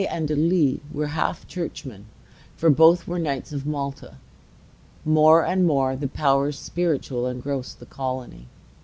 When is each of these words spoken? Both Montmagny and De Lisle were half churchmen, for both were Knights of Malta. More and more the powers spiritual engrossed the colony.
Both 0.01 0.09
Montmagny 0.09 0.17
and 0.17 0.27
De 0.27 0.35
Lisle 0.35 0.79
were 0.97 1.07
half 1.09 1.47
churchmen, 1.47 2.07
for 2.57 2.71
both 2.71 3.07
were 3.07 3.19
Knights 3.19 3.51
of 3.53 3.67
Malta. 3.67 4.15
More 5.05 5.45
and 5.45 5.63
more 5.67 5.95
the 5.95 6.07
powers 6.07 6.57
spiritual 6.57 7.27
engrossed 7.27 7.79
the 7.79 7.85
colony. 7.85 8.47